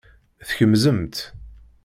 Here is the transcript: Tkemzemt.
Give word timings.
Tkemzemt. 0.47 1.17